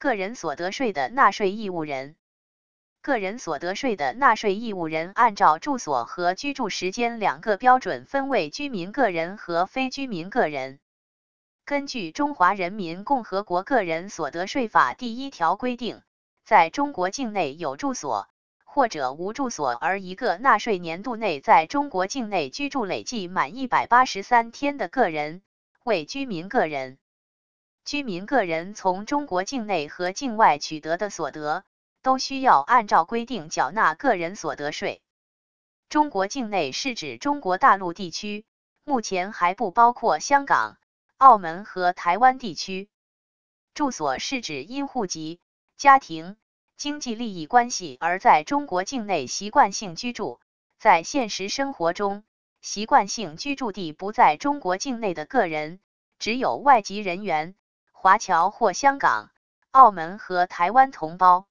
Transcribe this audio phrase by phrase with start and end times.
[0.00, 2.14] 个人所得税的纳税义务人。
[3.02, 10.78] 个人所得税的纳税义务人按照住所和居住时间两个标准分为居民个人和非居民个人。
[11.64, 16.00] 根据《中华人民共和国个人所得税法》第一条规定，
[16.44, 18.28] 在中国境内有住所
[18.62, 25.42] 或者无住所而一个纳税年度内在中国境内居住累计满一百八十三天的个人
[25.82, 26.98] 为居民个人。
[27.88, 31.64] 居民个人从中国境内和境外取得的所得。
[32.00, 35.02] 都需要按照规定缴纳个人所得税。
[35.88, 38.44] 中国境内是指中国大陆地区，
[38.84, 40.78] 目前还不包括香港、
[41.16, 42.88] 澳门和台湾地区。
[43.74, 45.40] 住所是指因户籍、
[45.76, 46.36] 家庭、
[46.76, 50.38] 经济利益关系而在中国境内习惯性居住，
[50.78, 52.22] 在现实生活中
[52.62, 55.80] 习惯性居住地不在中国境内的个人，
[56.20, 57.56] 只有外籍人员、
[58.00, 59.32] 华侨或香港、
[59.72, 61.48] 澳门和台湾同胞。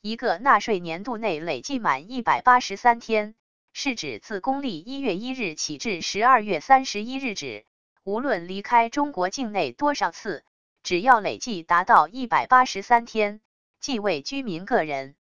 [0.00, 3.34] 一个纳税年度内累计满一百八十三天，
[3.72, 7.66] 是指自公历一月一日起至十二月三十一日止，
[8.04, 10.44] 无论离开中国境内多少次，
[10.84, 13.40] 只要累计达到一百八十三天，
[13.80, 15.16] 即为居民个人。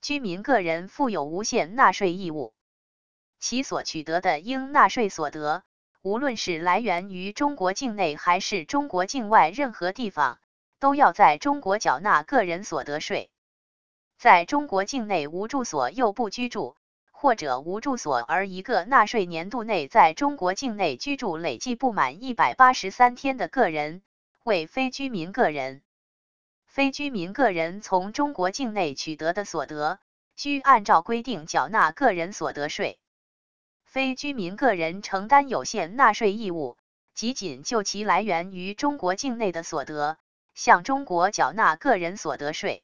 [0.00, 2.54] 居民个人负有无限纳税义务，
[3.40, 5.64] 其所取得的应纳税所得，
[6.06, 10.38] 无论是来源于中国境内还是中国境外任何地方，
[10.78, 13.28] 都要在中国缴纳个人所得税。
[14.16, 16.76] 在中国境内无住所又不居住，
[17.10, 24.02] 或者无住所而一个纳税年度内在中国境内居住累计不满一百八十三天的个人，
[24.44, 25.82] 为非居民个人。
[26.66, 29.98] 非居民个人从中国境内取得的所得，
[30.36, 33.00] 需按照规定缴纳个人所得税。
[33.96, 36.76] 非居民个人承担有限纳税义务，
[37.14, 40.18] 即仅就其来源于中国境内的所得，
[40.52, 42.82] 向中国缴纳个人所得税。